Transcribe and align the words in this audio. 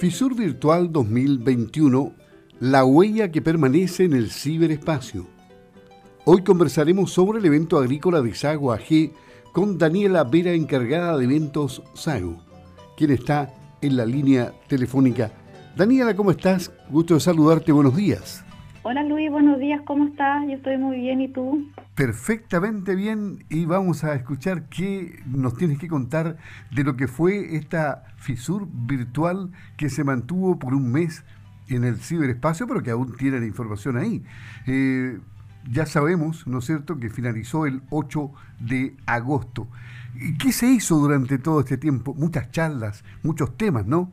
FISUR 0.00 0.34
Virtual 0.34 0.90
2021, 0.90 2.14
la 2.58 2.86
huella 2.86 3.30
que 3.30 3.42
permanece 3.42 4.04
en 4.04 4.14
el 4.14 4.30
ciberespacio. 4.30 5.26
Hoy 6.24 6.42
conversaremos 6.42 7.12
sobre 7.12 7.38
el 7.38 7.44
evento 7.44 7.76
agrícola 7.76 8.22
de 8.22 8.32
Sago 8.32 8.72
AG 8.72 9.12
con 9.52 9.76
Daniela 9.76 10.24
Vera, 10.24 10.52
encargada 10.52 11.18
de 11.18 11.24
eventos 11.24 11.82
Sago, 11.92 12.38
quien 12.96 13.10
está 13.10 13.52
en 13.82 13.98
la 13.98 14.06
línea 14.06 14.54
telefónica. 14.68 15.32
Daniela, 15.76 16.16
¿cómo 16.16 16.30
estás? 16.30 16.72
Gusto 16.88 17.12
de 17.12 17.20
saludarte, 17.20 17.70
buenos 17.70 17.94
días. 17.94 18.42
Hola 18.84 19.02
Luis, 19.02 19.30
buenos 19.30 19.58
días, 19.58 19.82
¿cómo 19.84 20.06
estás? 20.06 20.46
Yo 20.46 20.54
estoy 20.54 20.78
muy 20.78 20.96
bien, 20.96 21.20
¿y 21.20 21.28
tú? 21.28 21.62
Perfectamente 22.00 22.94
bien 22.94 23.44
y 23.50 23.66
vamos 23.66 24.04
a 24.04 24.14
escuchar 24.14 24.70
qué 24.70 25.20
nos 25.26 25.54
tienes 25.58 25.78
que 25.78 25.86
contar 25.86 26.38
de 26.74 26.82
lo 26.82 26.96
que 26.96 27.06
fue 27.08 27.56
esta 27.56 28.04
FISUR 28.16 28.66
virtual 28.72 29.50
que 29.76 29.90
se 29.90 30.02
mantuvo 30.02 30.58
por 30.58 30.72
un 30.72 30.90
mes 30.90 31.26
en 31.68 31.84
el 31.84 31.96
ciberespacio, 31.96 32.66
pero 32.66 32.82
que 32.82 32.90
aún 32.90 33.14
tiene 33.18 33.38
la 33.38 33.44
información 33.44 33.98
ahí. 33.98 34.22
Eh, 34.66 35.18
ya 35.70 35.84
sabemos, 35.84 36.46
¿no 36.46 36.60
es 36.60 36.64
cierto?, 36.64 36.98
que 36.98 37.10
finalizó 37.10 37.66
el 37.66 37.82
8 37.90 38.32
de 38.60 38.96
agosto. 39.04 39.68
¿Y 40.14 40.38
qué 40.38 40.52
se 40.52 40.68
hizo 40.70 40.96
durante 40.96 41.36
todo 41.36 41.60
este 41.60 41.76
tiempo? 41.76 42.14
Muchas 42.14 42.50
charlas, 42.50 43.04
muchos 43.22 43.58
temas, 43.58 43.84
¿no? 43.84 44.10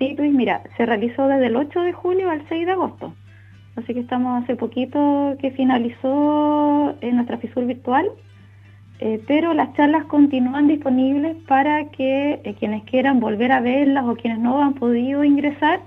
Sí, 0.00 0.16
Luis, 0.18 0.34
mira, 0.34 0.64
se 0.76 0.84
realizó 0.84 1.28
desde 1.28 1.46
el 1.46 1.54
8 1.54 1.80
de 1.80 1.92
julio 1.92 2.28
al 2.28 2.44
6 2.48 2.66
de 2.66 2.72
agosto. 2.72 3.14
Así 3.76 3.94
que 3.94 4.00
estamos 4.00 4.42
hace 4.42 4.56
poquito 4.56 5.36
que 5.40 5.50
finalizó 5.50 6.94
en 7.00 7.16
nuestra 7.16 7.38
FISUR 7.38 7.64
virtual, 7.64 8.10
eh, 9.00 9.18
pero 9.26 9.54
las 9.54 9.72
charlas 9.74 10.04
continúan 10.04 10.68
disponibles 10.68 11.36
para 11.48 11.86
que 11.86 12.40
eh, 12.44 12.54
quienes 12.58 12.84
quieran 12.84 13.18
volver 13.18 13.50
a 13.50 13.60
verlas 13.60 14.04
o 14.04 14.14
quienes 14.14 14.38
no 14.38 14.62
han 14.62 14.74
podido 14.74 15.24
ingresar 15.24 15.80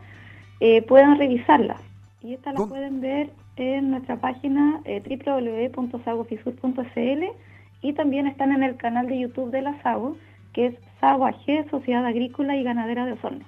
eh, 0.59 0.81
puedan 0.81 1.17
revisarlas. 1.17 1.79
Y 2.21 2.33
estas 2.33 2.55
las 2.55 2.67
pueden 2.67 2.99
ver 3.01 3.29
en 3.57 3.91
nuestra 3.91 4.15
página 4.17 4.81
www.sagofisur.cl 4.85 7.23
y 7.81 7.93
también 7.93 8.27
están 8.27 8.51
en 8.51 8.63
el 8.63 8.75
canal 8.77 9.07
de 9.07 9.19
YouTube 9.19 9.51
de 9.51 9.61
la 9.61 9.79
SAGO, 9.83 10.17
que 10.53 10.65
es 10.65 10.75
SAGO 10.99 11.27
AG, 11.27 11.69
Sociedad 11.69 12.03
Agrícola 12.03 12.57
y 12.57 12.63
Ganadera 12.63 13.05
de 13.05 13.11
Osorno. 13.13 13.45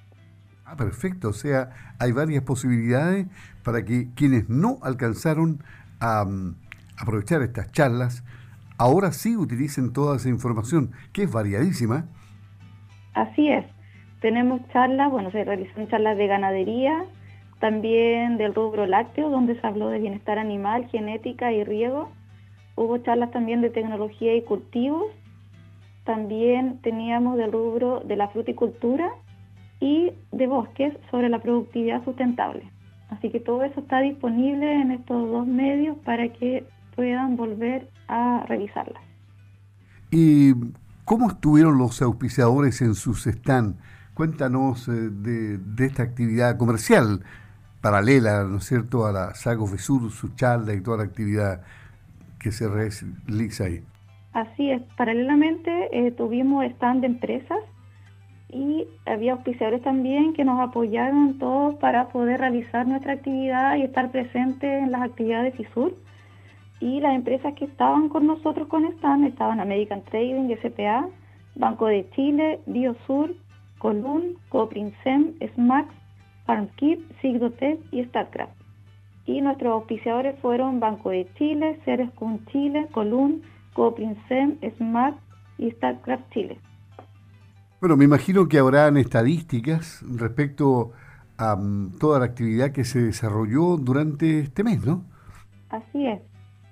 Ah, 0.70 0.76
perfecto. 0.76 1.30
O 1.30 1.34
sea, 1.34 1.70
hay 1.98 2.12
varias 2.12 2.44
posibilidades 2.44 3.28
para 3.64 3.86
que 3.86 4.10
quienes 4.16 4.50
no 4.50 4.80
alcanzaron 4.82 5.64
a 6.02 6.26
mm, 6.26 6.56
aprovechar 6.98 7.42
estas 7.42 7.72
charlas, 7.72 8.26
ahora 8.78 9.14
sí 9.14 9.38
utilicen 9.38 9.94
toda 9.94 10.18
esa 10.18 10.28
información, 10.28 10.92
que 11.14 11.24
es 11.24 11.32
variadísima. 11.32 12.08
Así 13.14 13.48
es. 13.48 13.66
Tenemos 14.20 14.60
charlas, 14.74 15.10
bueno, 15.10 15.32
se 15.32 15.46
realizan 15.46 15.88
charlas 15.88 16.18
de 16.18 16.28
ganadería, 16.28 17.06
también 17.62 18.38
del 18.38 18.54
rubro 18.54 18.88
lácteo, 18.88 19.30
donde 19.30 19.58
se 19.62 19.66
habló 19.66 19.88
de 19.88 20.00
bienestar 20.00 20.38
animal, 20.38 20.90
genética 20.90 21.54
y 21.54 21.64
riego. 21.64 22.10
Hubo 22.76 22.98
charlas 22.98 23.32
también 23.32 23.62
de 23.62 23.70
tecnología 23.70 24.36
y 24.36 24.42
cultivos. 24.42 25.06
También 26.04 26.82
teníamos 26.82 27.38
del 27.38 27.54
rubro 27.54 28.02
de 28.02 28.18
la 28.18 28.28
fruticultura 28.28 29.10
y 29.80 30.12
de 30.32 30.48
bosques 30.48 30.94
sobre 31.12 31.30
la 31.30 31.40
productividad 31.40 32.04
sustentable. 32.04 32.72
Así 33.10 33.30
que 33.30 33.40
todo 33.40 33.64
eso 33.64 33.80
está 33.80 34.00
disponible 34.02 34.82
en 34.82 34.92
estos 34.92 35.30
dos 35.30 35.48
medios 35.48 35.98
para 36.00 36.28
que 36.30 36.66
puedan 36.96 37.38
volver 37.38 37.90
a 38.08 38.44
revisarlas. 38.48 39.02
¿Y 40.12 40.54
cómo 41.06 41.30
estuvieron 41.30 41.78
los 41.78 42.02
auspiciadores 42.02 42.82
en 42.82 42.96
sus 42.96 43.28
stand? 43.28 43.76
Cuéntanos 44.14 44.88
eh, 44.88 44.92
de, 44.92 45.86
esta 45.86 46.04
actividad 46.04 46.58
comercial 46.58 47.22
paralela, 47.82 48.44
¿no 48.44 48.58
es 48.58 48.66
cierto?, 48.66 49.06
a 49.06 49.12
la 49.12 49.34
Sago 49.36 49.68
Fesur, 49.68 50.10
su 50.12 50.30
charla 50.30 50.74
y 50.74 50.82
toda 50.82 50.98
la 50.98 51.04
actividad 51.04 51.62
que 52.40 52.52
se 52.52 52.68
realiza 52.68 53.66
ahí. 53.66 53.84
Así 54.34 54.72
es, 54.72 54.82
paralelamente 54.98 55.90
eh, 55.92 56.12
tuvimos 56.12 56.66
stand 56.66 57.02
de 57.02 57.08
empresas 57.08 57.60
y 58.50 58.88
había 59.06 59.34
auspiciadores 59.34 59.82
también 59.82 60.34
que 60.34 60.46
nos 60.46 60.60
apoyaron 60.60 61.38
todos 61.38 61.76
para 61.76 62.08
poder 62.10 62.40
realizar 62.40 62.88
nuestra 62.88 63.14
actividad 63.14 63.76
y 63.76 63.82
estar 63.84 64.10
presentes 64.12 64.84
en 64.84 64.92
las 64.92 65.02
actividades 65.02 65.52
de 65.52 65.64
FISUR. 65.64 65.94
Y 66.80 67.00
las 67.02 67.16
empresas 67.16 67.54
que 67.56 67.66
estaban 67.66 68.08
con 68.08 68.28
nosotros 68.28 68.68
con 68.68 68.86
stand 68.86 69.26
estaban 69.26 69.60
American 69.60 70.04
Trading, 70.04 70.56
SPA, 70.56 71.10
Banco 71.56 71.88
de 71.88 72.08
Chile, 72.12 72.60
Biosur, 72.68 73.36
Colun, 73.80 74.38
Coprinsem, 74.50 75.34
SMAX, 75.56 75.90
FarmKit, 76.46 77.00
Sigdotech 77.20 77.80
y 77.92 78.06
StatCraft. 78.06 78.54
Y 79.26 79.42
nuestros 79.42 79.74
auspiciadores 79.74 80.40
fueron 80.40 80.80
Banco 80.80 81.10
de 81.10 81.28
Chile, 81.38 81.80
Cerescun 81.84 82.46
Chile, 82.46 82.88
Colun, 82.92 83.42
Coprinsem, 83.74 84.58
SMAX 84.78 85.18
y 85.58 85.72
StatCraft 85.72 86.32
Chile. 86.32 86.58
Bueno, 87.80 87.96
me 87.96 88.06
imagino 88.06 88.48
que 88.48 88.58
habrán 88.58 88.98
estadísticas 88.98 90.04
respecto 90.10 90.94
a 91.38 91.56
mm, 91.56 92.00
toda 92.00 92.18
la 92.18 92.26
actividad 92.26 92.72
que 92.72 92.84
se 92.84 93.00
desarrolló 93.00 93.78
durante 93.78 94.40
este 94.40 94.64
mes, 94.64 94.84
¿no? 94.84 95.04
Así 95.70 96.08
es. 96.08 96.20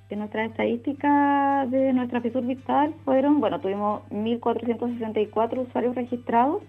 De 0.10 0.16
nuestras 0.16 0.50
estadísticas 0.50 1.70
de 1.70 1.94
nuestra 1.94 2.22
FISUR 2.22 2.44
Vital 2.48 2.96
fueron, 3.06 3.40
bueno, 3.40 3.62
tuvimos 3.62 4.02
1.464 4.10 5.68
usuarios 5.68 5.94
registrados 5.94 6.64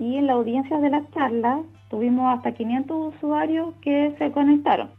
y 0.00 0.16
en 0.16 0.26
la 0.26 0.32
audiencia 0.32 0.80
de 0.80 0.90
las 0.90 1.08
charlas 1.12 1.60
tuvimos 1.90 2.36
hasta 2.36 2.54
500 2.54 3.14
usuarios 3.14 3.72
que 3.82 4.16
se 4.18 4.32
conectaron. 4.32 4.90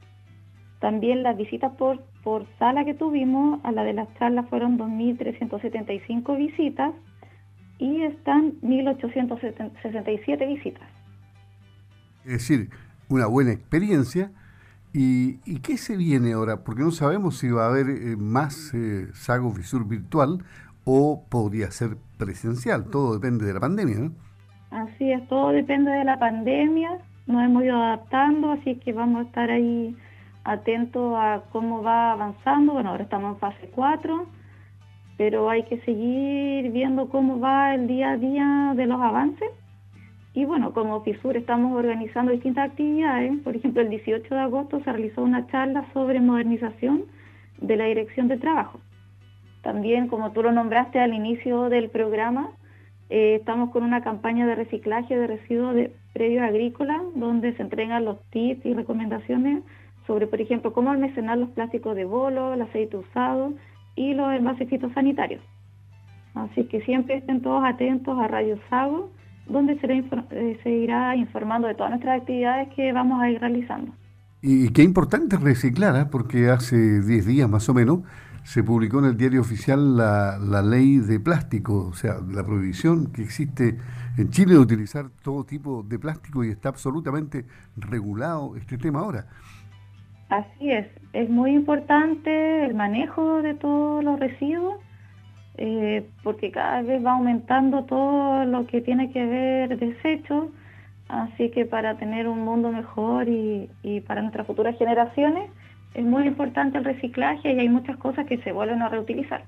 También 0.80 1.24
las 1.24 1.36
visitas 1.36 1.74
por, 1.76 2.02
por 2.24 2.46
sala 2.58 2.86
que 2.86 2.94
tuvimos 2.94 3.60
a 3.64 3.74
la 3.74 3.84
de 3.84 3.94
las 3.94 4.08
charlas 4.18 4.48
fueron 4.48 4.78
2.375 4.78 6.38
visitas 6.38 6.94
y 7.80 8.04
están 8.04 8.54
1.867 8.62 10.48
visitas. 10.48 10.88
Es 12.26 12.34
decir, 12.34 12.70
una 13.10 13.28
buena 13.28 13.52
experiencia. 13.52 14.32
¿Y, 14.96 15.38
qué 15.62 15.78
se 15.78 15.98
viene 15.98 16.34
ahora? 16.34 16.64
Porque 16.64 16.84
no 16.84 16.92
sabemos 16.92 17.40
si 17.40 17.50
va 17.50 17.66
a 17.66 17.70
haber 17.70 17.90
eh, 17.90 18.16
más 18.16 18.74
eh, 18.76 19.08
Sago 19.14 19.52
Fisur 19.52 19.88
virtual 19.88 20.44
o 20.86 21.24
podría 21.30 21.72
ser 21.72 21.98
presencial. 22.18 22.86
Todo 22.86 23.16
depende 23.16 23.46
de 23.46 23.54
la 23.54 23.60
pandemia, 23.60 23.98
¿no? 23.98 24.12
Así 24.70 25.12
es, 25.12 25.28
todo 25.28 25.50
depende 25.50 25.92
de 25.92 26.04
la 26.04 26.20
pandemia. 26.20 27.00
Nos 27.26 27.44
hemos 27.44 27.64
ido 27.64 27.76
adaptando, 27.76 28.52
así 28.52 28.76
que 28.76 28.94
vamos 28.94 29.26
a 29.26 29.28
estar 29.28 29.50
ahí 29.50 29.96
atentos 30.44 31.16
a 31.18 31.42
cómo 31.52 31.82
va 31.82 32.12
avanzando. 32.12 32.74
Bueno, 32.74 32.92
ahora 32.92 33.04
estamos 33.04 33.34
en 33.34 33.40
fase 33.40 33.70
4 33.74 34.28
pero 35.18 35.50
hay 35.50 35.64
que 35.64 35.80
seguir 35.82 36.72
viendo 36.72 37.10
cómo 37.10 37.40
va 37.40 37.76
el 37.76 37.88
día 37.88 38.12
a 38.12 38.18
día 38.18 38.74
de 38.76 38.86
los 38.86 39.00
avances. 39.00 39.50
Y 40.34 40.46
bueno, 40.46 40.74
como 40.74 41.04
FISUR 41.04 41.38
estamos 41.38 41.78
organizando 41.78 42.32
distintas 42.32 42.72
actividades. 42.72 43.40
Por 43.44 43.56
ejemplo, 43.56 43.82
el 43.82 43.90
18 43.90 44.34
de 44.34 44.42
agosto 44.42 44.80
se 44.84 44.92
realizó 44.92 45.22
una 45.22 45.46
charla 45.48 45.86
sobre 45.94 46.20
modernización 46.20 47.04
de 47.62 47.78
la 47.78 47.86
dirección 47.86 48.28
de 48.28 48.38
trabajo. 48.38 48.80
También, 49.62 50.08
como 50.08 50.32
tú 50.32 50.42
lo 50.42 50.52
nombraste 50.52 51.00
al 51.00 51.14
inicio 51.14 51.70
del 51.70 51.90
programa, 51.90 52.50
eh, 53.10 53.36
estamos 53.36 53.70
con 53.70 53.84
una 53.84 54.04
campaña 54.04 54.48
de 54.48 54.56
reciclaje 54.56 55.16
de 55.16 55.28
residuos 55.28 55.76
de 55.76 55.94
predios 56.14 56.44
agrícolas, 56.44 57.02
donde 57.16 57.54
se 57.56 57.62
entregan 57.62 58.04
los 58.04 58.20
tips 58.32 58.66
y 58.66 58.74
recomendaciones 58.74 59.64
sobre, 60.08 60.28
por 60.28 60.42
ejemplo, 60.42 60.74
cómo 60.74 60.92
almacenar 60.92 61.38
los 61.38 61.50
plásticos 61.50 61.96
de 61.96 62.06
bolo, 62.06 62.54
el 62.54 62.62
aceite 62.62 62.98
usado, 62.98 63.54
y 63.96 64.14
los 64.14 64.34
envases 64.34 64.70
fitosanitarios. 64.70 65.42
Así 66.36 66.66
que 66.66 66.82
siempre 66.82 67.18
estén 67.18 67.42
todos 67.42 67.64
atentos 67.64 68.18
a 68.20 68.28
Radio 68.28 68.58
Sago, 68.70 69.12
donde 69.48 69.74
eh, 69.82 70.60
se 70.64 70.70
irá 70.70 71.16
informando 71.16 71.68
de 71.68 71.76
todas 71.76 71.92
nuestras 71.92 72.22
actividades 72.22 72.70
que 72.76 72.92
vamos 72.94 73.22
a 73.22 73.30
ir 73.30 73.40
realizando. 73.40 73.92
Y, 74.42 74.70
qué 74.70 74.84
importante 74.84 75.38
reciclar, 75.38 75.96
¿eh? 75.96 76.06
porque 76.10 76.50
hace 76.50 77.02
10 77.02 77.26
días 77.26 77.50
más 77.50 77.70
o 77.70 77.74
menos 77.74 78.00
se 78.44 78.62
publicó 78.62 79.00
en 79.00 79.06
el 79.06 79.18
diario 79.18 79.42
oficial 79.42 79.96
la, 79.96 80.62
ley 80.62 80.98
de 80.98 81.20
plástico, 81.20 81.88
o 81.88 81.94
sea, 81.94 82.18
la 82.30 82.46
prohibición 82.46 83.08
que 83.08 83.24
existe 83.24 83.78
en 84.18 84.30
Chile 84.32 84.54
de 84.54 84.60
utilizar 84.60 85.10
todo 85.22 85.46
tipo 85.46 85.84
de 85.84 85.98
plástico 85.98 86.44
y 86.44 86.50
está 86.50 86.70
absolutamente 86.70 87.46
regulado 87.78 88.58
este 88.58 88.78
tema 88.78 89.00
ahora. 89.00 89.28
Así 90.30 90.72
es, 90.72 90.88
es 91.14 91.30
muy 91.30 91.52
importante 91.52 92.66
el 92.66 92.74
manejo 92.74 93.42
de 93.42 93.54
todos 93.54 94.04
los 94.04 94.20
residuos 94.20 94.76
eh, 95.58 96.10
porque 96.24 96.52
cada 96.52 96.82
vez 96.82 97.06
va 97.06 97.14
aumentando 97.14 97.84
todo 97.84 98.44
lo 98.46 98.66
que 98.66 98.82
tiene 98.82 99.12
que 99.12 99.24
ver 99.24 99.78
desechos, 99.78 100.48
así 101.08 101.52
que 101.52 101.66
para 101.66 101.98
tener 101.98 102.28
un 102.28 102.42
mundo 102.42 102.72
mejor 102.72 103.28
y, 103.30 103.70
para 104.08 104.22
nuestras 104.22 104.48
futuras 104.48 104.76
generaciones 104.78 105.52
es 105.94 106.04
muy 106.04 106.26
importante 106.26 106.80
el 106.80 106.86
reciclaje 106.86 107.54
y 107.54 107.60
hay 107.60 107.70
muchas 107.70 107.98
cosas 107.98 108.26
que 108.26 108.40
se 108.40 108.52
vuelven 108.52 108.82
a 108.82 108.90
reutilizar. 108.90 109.46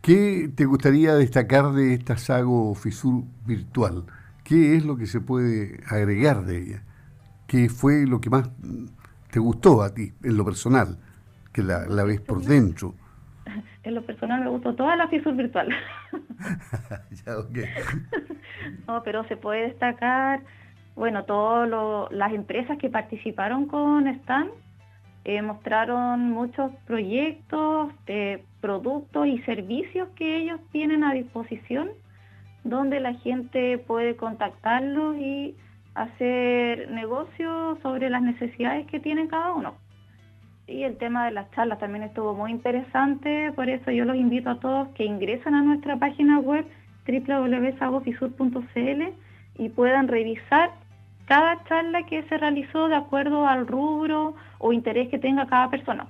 ¿Qué 0.00 0.48
te 0.54 0.64
gustaría 0.64 1.14
destacar 1.14 1.72
de 1.72 1.92
esta 1.92 2.16
Sago 2.16 2.74
Fisur 2.74 3.24
virtual? 3.46 4.04
¿qué 4.50 4.74
es 4.74 4.84
lo 4.84 4.96
que 4.96 5.06
se 5.06 5.20
puede 5.20 5.80
agregar 5.86 6.44
de 6.44 6.58
ella? 6.58 6.82
¿Qué 7.46 7.68
fue 7.68 8.04
lo 8.04 8.20
que 8.20 8.30
más 8.30 8.50
te 9.30 9.38
gustó 9.38 9.82
a 9.82 9.92
ti, 9.92 10.12
en 10.22 10.36
lo 10.36 10.44
personal, 10.44 10.98
que 11.52 11.62
la, 11.62 11.86
la 11.86 12.04
ves 12.04 12.20
por 12.20 12.42
dentro? 12.42 12.94
En 13.82 13.94
lo 13.94 14.04
personal 14.04 14.44
me 14.44 14.50
gustó 14.50 14.74
toda 14.74 14.94
la 14.94 15.08
FISUR 15.08 15.34
virtual. 15.34 15.68
ya, 17.24 17.34
no, 18.86 19.02
pero 19.02 19.24
se 19.24 19.38
puede 19.38 19.68
destacar, 19.68 20.42
bueno, 20.94 21.24
todas 21.24 21.68
las 22.12 22.32
empresas 22.32 22.76
que 22.76 22.90
participaron 22.90 23.66
con 23.66 24.06
Stan 24.06 24.50
eh, 25.24 25.42
mostraron 25.42 26.30
muchos 26.30 26.72
proyectos, 26.86 27.92
de 28.06 28.42
productos 28.60 29.26
y 29.26 29.38
servicios 29.42 30.08
que 30.16 30.38
ellos 30.38 30.60
tienen 30.72 31.04
a 31.04 31.12
disposición, 31.12 31.90
donde 32.64 33.00
la 33.00 33.14
gente 33.14 33.78
puede 33.78 34.16
contactarlos 34.16 35.16
y 35.16 35.54
hacer 35.94 36.90
negocios 36.90 37.78
sobre 37.82 38.10
las 38.10 38.22
necesidades 38.22 38.86
que 38.86 39.00
tiene 39.00 39.28
cada 39.28 39.52
uno. 39.52 39.74
Y 40.66 40.84
el 40.84 40.96
tema 40.98 41.24
de 41.24 41.32
las 41.32 41.50
charlas 41.50 41.78
también 41.80 42.04
estuvo 42.04 42.34
muy 42.34 42.52
interesante, 42.52 43.52
por 43.56 43.68
eso 43.68 43.90
yo 43.90 44.04
los 44.04 44.16
invito 44.16 44.50
a 44.50 44.60
todos 44.60 44.88
que 44.94 45.04
ingresen 45.04 45.54
a 45.54 45.62
nuestra 45.62 45.98
página 45.98 46.38
web 46.38 46.64
www.sagofisur.cl 47.06 49.02
y 49.58 49.68
puedan 49.70 50.06
revisar 50.08 50.70
cada 51.26 51.62
charla 51.64 52.06
que 52.06 52.22
se 52.24 52.38
realizó 52.38 52.88
de 52.88 52.96
acuerdo 52.96 53.46
al 53.46 53.66
rubro 53.66 54.34
o 54.58 54.72
interés 54.72 55.08
que 55.08 55.18
tenga 55.18 55.46
cada 55.46 55.70
persona. 55.70 56.06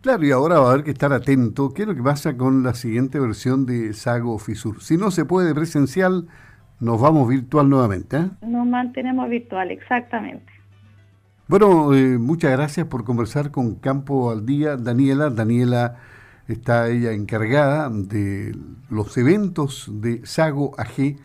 Claro, 0.00 0.24
y 0.24 0.30
ahora 0.30 0.60
va 0.60 0.68
a 0.68 0.72
haber 0.72 0.84
que 0.84 0.92
estar 0.92 1.12
atento. 1.12 1.74
¿Qué 1.74 1.82
es 1.82 1.88
lo 1.88 1.94
que 1.96 2.02
pasa 2.02 2.36
con 2.36 2.62
la 2.62 2.74
siguiente 2.74 3.18
versión 3.18 3.66
de 3.66 3.92
Sago 3.92 4.38
Fisur? 4.38 4.80
Si 4.80 4.96
no 4.96 5.10
se 5.10 5.24
puede 5.24 5.52
presencial, 5.54 6.28
nos 6.80 7.00
vamos 7.00 7.28
virtual 7.28 7.68
nuevamente. 7.68 8.16
¿eh? 8.16 8.30
Nos 8.42 8.66
mantenemos 8.66 9.28
virtual, 9.28 9.70
exactamente. 9.70 10.52
Bueno, 11.48 11.94
eh, 11.94 12.18
muchas 12.18 12.52
gracias 12.52 12.86
por 12.86 13.04
conversar 13.04 13.50
con 13.50 13.76
Campo 13.76 14.30
al 14.30 14.44
Día, 14.44 14.76
Daniela. 14.76 15.30
Daniela 15.30 15.96
está 16.48 16.88
ella 16.88 17.12
encargada 17.12 17.88
de 17.88 18.56
los 18.90 19.16
eventos 19.16 19.88
de 19.92 20.26
Sago 20.26 20.72
AG, 20.76 21.16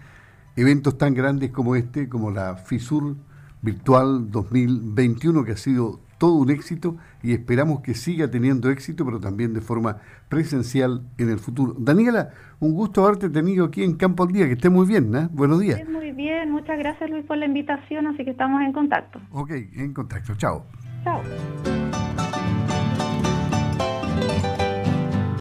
eventos 0.56 0.98
tan 0.98 1.14
grandes 1.14 1.52
como 1.52 1.76
este, 1.76 2.08
como 2.08 2.32
la 2.32 2.56
FISUR 2.56 3.16
Virtual 3.64 4.30
2021, 4.32 5.44
que 5.44 5.52
ha 5.54 5.58
sido 5.58 6.00
todo 6.22 6.36
un 6.36 6.52
éxito 6.52 6.98
y 7.24 7.34
esperamos 7.34 7.82
que 7.82 7.96
siga 7.96 8.30
teniendo 8.30 8.70
éxito, 8.70 9.04
pero 9.04 9.20
también 9.20 9.56
de 9.56 9.62
forma 9.62 9.98
presencial 10.30 11.02
en 11.18 11.32
el 11.32 11.40
futuro. 11.40 11.76
Daniela, 11.80 12.30
un 12.60 12.74
gusto 12.76 13.04
haberte 13.04 13.28
tenido 13.32 13.66
aquí 13.66 13.84
en 13.84 13.96
Campo 13.96 14.22
al 14.22 14.32
Día, 14.32 14.46
que 14.46 14.54
esté 14.54 14.70
muy 14.70 14.86
bien, 14.86 15.16
¿eh? 15.16 15.28
Buenos 15.32 15.60
días. 15.60 15.82
Muy 15.90 16.12
bien, 16.12 16.52
muchas 16.52 16.78
gracias 16.78 17.10
Luis 17.10 17.26
por 17.26 17.38
la 17.38 17.48
invitación, 17.48 18.06
así 18.06 18.24
que 18.24 18.30
estamos 18.30 18.62
en 18.62 18.72
contacto. 18.72 19.20
Ok, 19.32 19.50
en 19.78 19.94
contacto, 19.96 20.36
chao. 20.36 20.64
Chao. 21.04 21.81